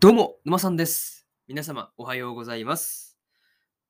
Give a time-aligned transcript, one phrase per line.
[0.00, 1.26] どうも、沼さんです。
[1.48, 3.18] 皆様、おはようございます。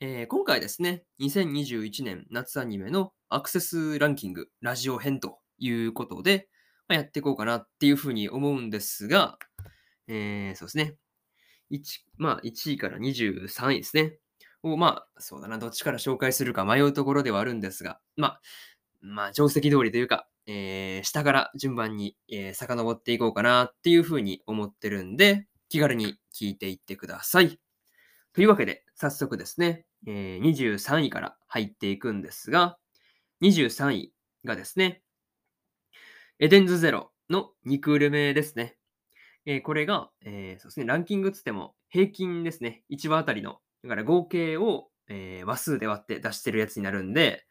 [0.01, 6.49] えー今回ですね、2021年夏アニメのアクセスランキング、ラジオ編ということで、
[6.89, 9.37] まあやっていこうかなっていうふうに思うんですが、
[10.07, 10.97] えーそうですね。
[11.71, 11.83] 1,
[12.17, 14.19] まあ、1位から23位ですね。
[14.63, 18.41] を、まあ、そうだな、どっちから紹介するか迷うところではあるんですが、まあ、
[19.03, 27.59] まあ、定石通りというか、えー下から順番に、えー遡っていこうかなっていうふうに思ってるんで、気軽に聞いていってください。
[28.33, 32.79] というわけで、早速ですね、えー23位から入っていくんですが、
[33.43, 34.13] 23位
[34.45, 35.03] がですね、
[36.39, 38.77] エデンズゼロの2クール目ですね。
[39.47, 47.45] えーこれが、えーそうですね、ランキングつっても平均ですね、1話あたりの、だから合計を、えー話数で割って出してるやつになるんで、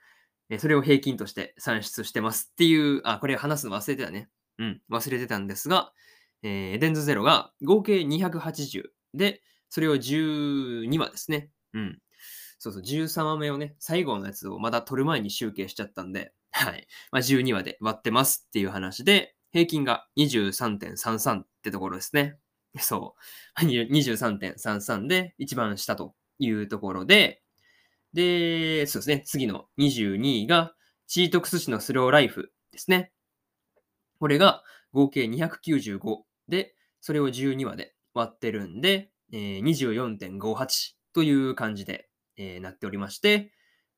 [0.49, 4.29] えそれを平均として算出してますっていう、あ、これ話すの忘れてたね。
[4.59, 5.91] うん、忘れてたんですが、
[6.47, 8.83] えーエデンズゼロが合計280
[9.13, 11.49] で、それを12話ですね。
[11.73, 11.99] うん。
[12.59, 16.87] そうそう、13話目をね、最後のやつをまだ取る前に集計しちゃったんで、 はい。
[17.11, 22.37] まあ、12話で割ってますっていう話で、平均が23.33ってところですね。
[22.79, 23.15] そ
[23.59, 23.61] う。
[23.65, 27.43] 23.33で一番下というところで、
[28.13, 29.21] で、そうですね。
[29.25, 30.73] 次の22位が、
[31.07, 33.11] チートクス氏のスローライフですね。
[34.19, 43.51] これが合計295で、それを12話で割ってるんで、えー24.58という感じで、えーなっておりまして、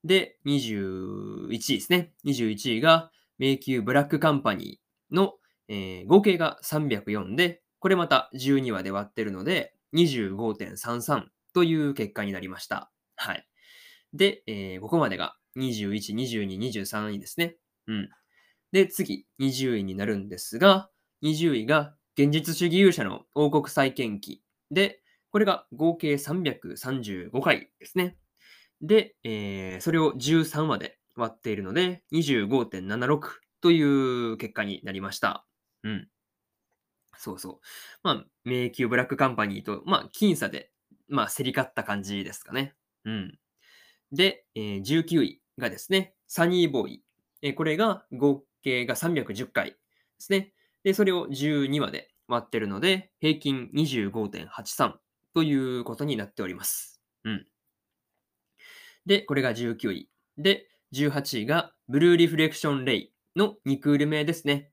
[0.03, 2.14] で、21位ですね。
[2.25, 5.33] 21位が、迷宮ブラックカンパニーの、
[5.67, 12.92] えー合計が304で、これまた12話で割ってるので、25.33という結果になりました。
[13.16, 13.47] はい。
[14.14, 17.58] で、えーここまでが21、22、23位ですね。
[17.88, 18.09] うん。
[18.72, 20.89] で、次、20位になるんですが、
[21.23, 28.17] 20位が現実主義勇者の王国再建記で、これが合計335回ですね。
[28.81, 35.45] で、えーそれを13話で割っているので、25.76という結果になりました。
[35.83, 36.09] うん。
[37.17, 37.59] そうそう。
[38.03, 40.71] まあ、迷宮ブラックカンパニーと、まあ、僅差で、
[41.08, 42.75] まあ、競り勝った感じですかね。
[43.05, 43.39] うん。
[44.11, 47.03] で、えー19位がですね、サニーボーイ。
[47.41, 49.77] えーこれが合計が310回で
[50.19, 50.53] すね。
[50.83, 54.93] で、それを12話で割ってるので、平均25.83
[55.33, 57.01] ということになっております。
[57.25, 57.45] うん。
[59.05, 60.09] で、これが19位。
[60.37, 64.71] で、18位がブルーリフレクションレイの2クール目ですね。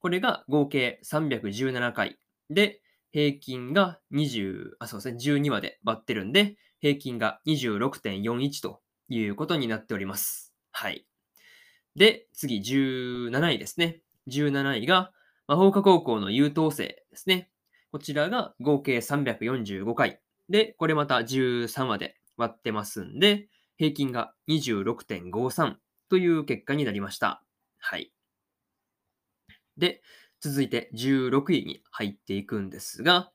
[0.00, 2.18] これが合計317回。
[2.50, 10.54] で、平均が20、あ、そうですね、12話で割ってるんで、平均が26.41ということになっております。
[10.70, 11.06] はい。
[11.96, 14.02] で、次、17位ですね。
[14.28, 15.12] 17位が、
[15.48, 17.48] 魔法科高校の優等生ですね。
[17.90, 20.20] こちらが合計345回。
[20.50, 23.48] で、これまた13話で割ってますんで、
[23.78, 25.76] 平均が26.53
[26.10, 27.42] という結果になりました。
[27.78, 28.12] はい。
[29.78, 30.02] で、
[30.40, 33.32] 続いて16位に入っていくんですが、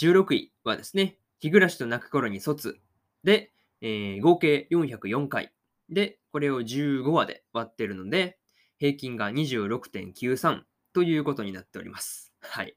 [0.00, 2.78] 16位はですね、日暮らしと泣く頃に卒
[3.24, 3.52] で、
[3.82, 5.52] えー合計404回。
[5.90, 8.38] で、これを15話で割ってるので、
[8.78, 10.62] 平均が26.93
[10.92, 12.32] ということになっております。
[12.40, 12.76] はい。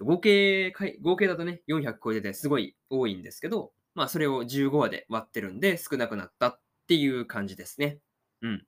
[0.00, 7.98] 合計、合計だとね、400超えててすごい多いんですけど、まあそれを15話で割ってるんで少なくなったっていう感じですね。
[8.42, 8.66] うん。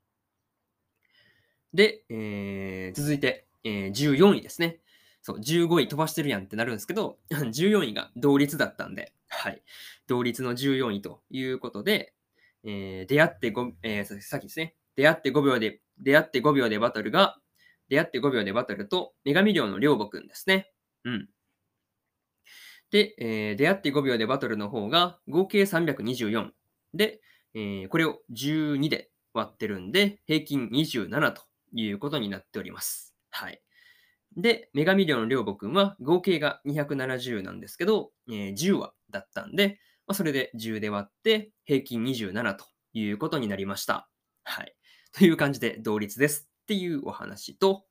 [1.75, 4.81] で、えー続いて、えー14位ですね。
[5.23, 9.63] そう、15位飛ばしてるやんってなるんですけど、 14位が同率だったんで、はい。
[10.07, 12.15] 同率の14位ということで、
[12.65, 17.39] えー出会って5、えーさっきですね、出会って5秒で、出会って5秒でバトルが、
[17.89, 20.73] 出会って5秒でバトルと、女神寮の寮母くんですね。
[21.05, 21.29] うん。
[22.91, 26.51] で、えー出会って5秒でバトルの方が合計324。
[26.95, 27.21] で、
[27.55, 33.15] えーこれを12で割ってるんで、平均27ということになっております。
[33.31, 33.63] はい。
[34.37, 42.65] で、女神寮の寮母くんは合計が270なんですけど、えー10話だったんで、まあ、それで10で割って平均27と
[42.95, 44.09] いうことになりました。
[44.45, 44.75] はい。
[45.13, 47.85] という感じで同率ですっていうお話と、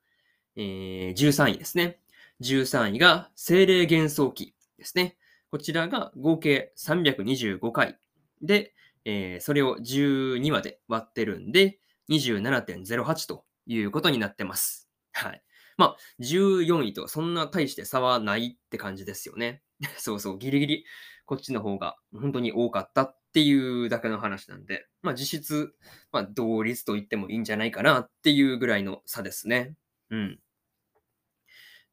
[0.58, 2.00] えー13位ですね。
[2.42, 5.16] 13位が精霊幻想記ですね。
[5.50, 7.98] こちらが合計325回
[8.42, 8.74] で、
[9.06, 14.90] えーそれを12話で割ってるんで、27.08ということになってます。
[15.14, 15.44] はい。
[15.78, 19.62] まあ、14位とそんな大して差はないって感じですよね。
[19.98, 20.86] そうそう、ギリギリ
[21.26, 23.54] こっちの方が本当に多かったってい
[23.86, 25.76] うだけの話なんで、まあ実質、
[26.12, 29.76] まあ同率と言ってもいいんじゃないかなっていうぐらいの差ですね。
[30.10, 30.40] うん。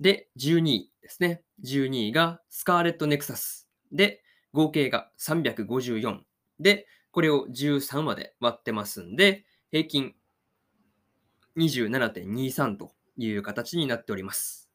[0.01, 1.43] で、12位ですね。
[1.63, 3.69] 12位がスカーレットネクサス。
[3.93, 6.21] で、合計が354。
[6.61, 10.15] で、これを13まで割ってますんで、平均
[11.57, 14.71] 27.23という形になっております。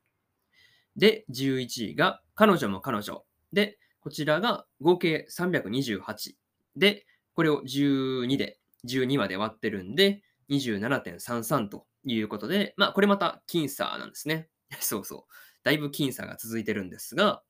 [0.95, 3.23] で、11位が彼女も彼女。
[3.51, 6.35] で、こちらが合計328。
[6.75, 14.47] で、これを12で、12まで割ってるんで、27.33ということで、まあ、これまた僅差なんですね。
[14.79, 15.33] そうそう。
[15.63, 17.43] だいぶ僅差が続いてるんですが、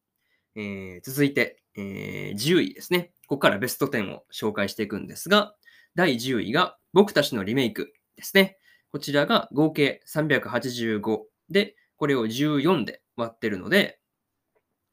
[0.55, 3.13] えー、続いて、えー、10位ですね。
[3.27, 5.55] ここからベスト10を紹介していくんですが、
[5.95, 8.57] 第10位が僕たちのリメイクですね。
[8.91, 13.99] こちらが合計385で、これを14で割ってるので、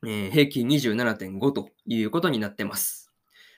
[0.04, 3.12] えー、平均27.5ということになってます。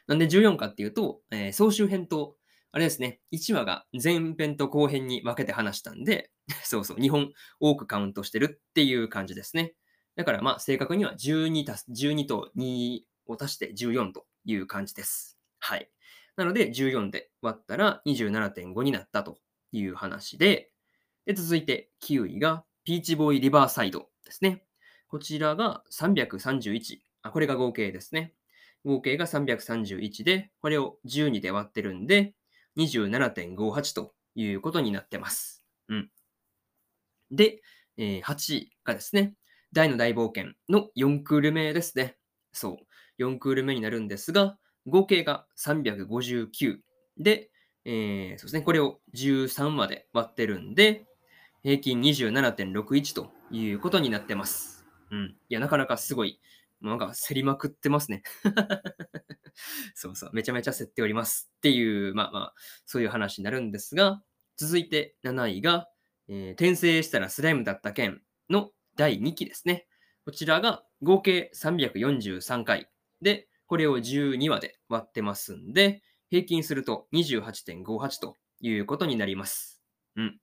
[0.07, 2.37] なんで14かっていうと、えー、総集編と、
[2.71, 6.31] あれですね、1話が前編と後編に分けて話したんで、
[6.65, 9.75] そうそう、2本多くカウントしてるっていう感じですね。
[10.17, 15.39] だからまあ正確には12たす、12と2を足して14という感じです。
[15.59, 15.91] はい。
[16.37, 19.39] なので14で割ったら27.5になったと
[19.73, 20.71] いう話で、
[21.27, 24.65] で続いて9位がピーチボーイリバーサイドですね。
[25.09, 26.99] こちらが331。
[27.23, 28.35] あ、これが合計ですね。
[28.85, 32.35] 合計が331で、これを12で割ってるんで、
[32.77, 35.65] 27.58ということになってます。
[35.89, 36.11] うん。
[37.31, 37.61] で、
[37.97, 39.35] えー、8位がですね、
[39.73, 42.17] 大の大冒険の4クール目ですね。
[42.53, 42.79] そ
[43.19, 43.23] う。
[43.23, 46.79] 4クール目になるんですが、合計が359
[47.19, 47.51] で、
[47.85, 51.07] えー、そうですね、これを13まで割ってるんで、
[51.63, 54.85] 平均27.61ということになってます。
[55.11, 55.37] うん。
[55.49, 56.41] いや、なかなかすごい、
[56.81, 58.23] なんか競りまくってますね。
[59.95, 62.55] そうそう、めちゃめちゃ競っておりますっていう、まあまあ、
[62.87, 64.23] そういう話になるんですが、
[64.57, 65.89] 続いて7位が、
[66.29, 68.21] えー、転生したらスライムだった件
[68.51, 69.87] の第2期ですね。
[70.25, 72.89] こちらが合計343回
[73.23, 79.81] で、これを12話で割ってますんで、平均すると28.58ということになります。
[80.17, 80.39] うん。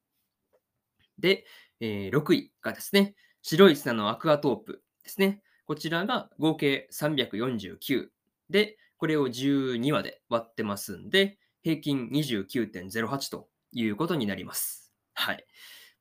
[1.19, 1.45] で、
[1.79, 5.41] えー、6位がですね、白い砂のアクアトープですね。
[5.65, 8.07] こちらが合計349
[8.49, 14.84] で、これを12話で割ってますんで、平均29.08ということになります。
[15.15, 15.45] はい。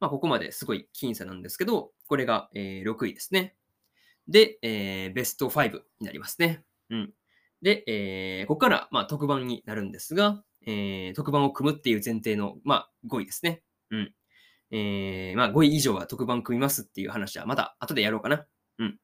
[0.00, 3.54] まあ、ここまですごい僅差なんですけど、これが、えー、6位ですね。
[4.28, 6.62] で、えー、ベスト5になりますね。
[6.90, 7.12] うん。
[7.62, 13.62] で、えー、ここから、まあ、特番になるんですが、えー、特番を組むっていう前提の、まあ、5位ですね。
[13.90, 14.14] うん。
[14.70, 18.44] えー、まあ5位以上は特番組みますっていう話はまた後でやろうかな。
[18.78, 18.98] うん。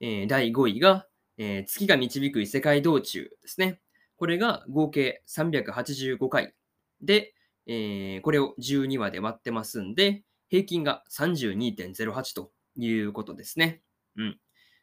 [0.00, 1.06] えー、第5位が、
[1.38, 3.80] えー、月が導く異世界道中ですね。
[4.16, 6.54] これが合計385回
[7.00, 7.34] で、
[7.66, 13.82] えー、これを12話で割ってますんで、平均が32.08ということですね。
[14.16, 14.38] うん。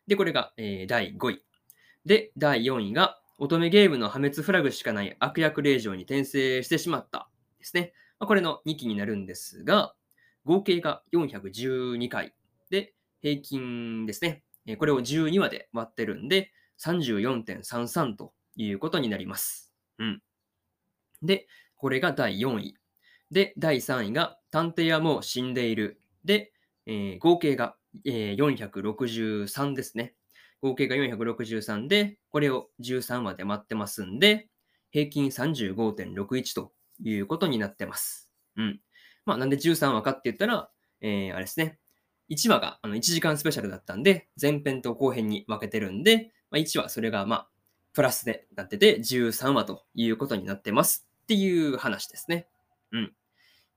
[0.07, 1.43] で、これが、えー、第5位。
[2.05, 7.29] で、第4位が、乙女ゲームの破滅フラグしかない悪役令状に転生してしまった
[7.59, 7.93] ですね。
[8.19, 9.93] まあ、これの2期になるんですが、
[10.43, 12.33] 合計が412回
[12.69, 14.43] で、平均ですね。
[14.77, 19.73] これを12話で割ってるんで、34.33ということになります。
[19.99, 20.21] うん。
[21.21, 21.47] で、
[21.79, 22.75] これが第4位。
[23.31, 26.01] で、第3位が、探偵はもう死んでいる。
[26.25, 26.51] で、
[26.85, 30.13] えー、合計が、えー、463ですね。
[30.61, 34.49] 合計が463で、これを13話で割ってますんで、
[34.91, 38.29] 平均35.61ということになってます。
[38.57, 38.81] うん。
[39.25, 41.79] まあ、なんで13話かって言ったら、えー、あれですね。
[42.29, 47.49] 1話があの1時間スペシャルだったんで、前編と後編に分けてるんで、まあ、1話それがまあ、
[47.93, 52.47] プラスでなってて、13話ということになってますっていう話ですね。
[52.91, 53.13] うん。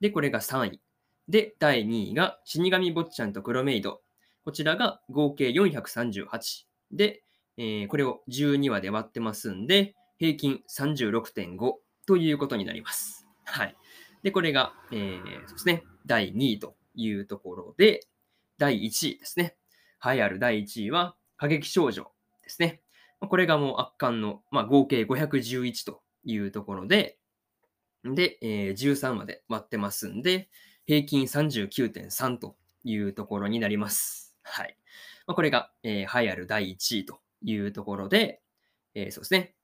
[0.01, 0.81] で、これが3位。
[1.29, 4.01] で、第2位が死神坊ちゃんと黒メイド。
[4.43, 6.65] こちらが合計438。
[6.93, 7.23] で、
[7.59, 11.75] えー、これを12話で割ってますんで、平均36.5
[12.07, 13.27] ということになります。
[13.45, 13.77] はい。
[14.23, 18.01] で、これが、えー、そうですね、第2位というところで、
[18.57, 19.57] 第1位ですね。
[20.03, 22.11] 栄えある第1位は、過激少女
[22.45, 22.81] ですね。
[23.21, 27.19] これがもう圧巻の、まあ、合計511というところで、
[28.05, 30.49] で、えー、13まで割ってますんで、
[30.87, 34.35] 平均39.3というところになります。
[34.43, 34.77] はい。
[35.27, 38.41] まあ、これが、えー、栄えある第1位というところで、
[38.95, 39.55] えー、そうですね。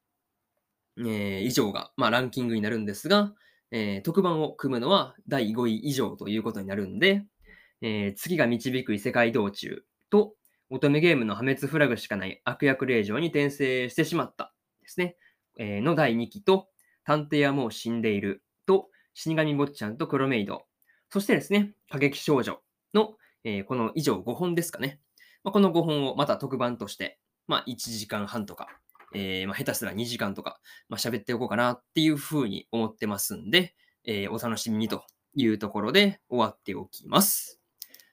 [0.99, 3.35] えー、以上が、まあ、ランキングになるんですが、
[3.71, 7.25] えー、特番を組むのは第5位以上ということになるんで、
[7.83, 10.35] えー、次が導く異世界道中と、
[10.71, 14.52] 乙女ゲームの破滅フラグしかない悪役令状に転生してしまった
[14.83, 15.16] ですね。
[15.57, 16.68] えー、の第2期と、
[17.08, 20.66] 探偵はもう死んでいると、死神坊ちゃんと黒メイド。
[21.08, 22.60] そしてですね、過激少女
[22.92, 25.00] のえーこの以上5本ですかね。
[25.42, 28.68] まあ、この5本をまた特番として、まあ、1時間半とか、
[29.14, 30.60] えーまあ、下手すら2時間とか、
[30.90, 33.74] まあ、喋っておこうかなっていうふうに思ってますんで、
[34.04, 35.02] えーお楽しみにと
[35.34, 37.58] いうところで終わっておきます。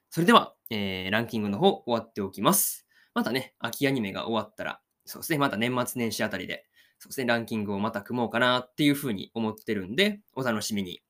[0.09, 2.87] それでは、えーランキングの方終わっておきます。
[3.13, 6.64] またね、秋アニメが終わったら、そうですね、また年末年始あたりで、
[6.99, 11.01] そうですね、ランキングをまた組もうかなっていうふうに思ってるんで、お楽しみに。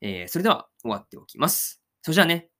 [0.00, 1.82] えーそれでは終わっておきます。
[2.02, 2.50] それじゃあね、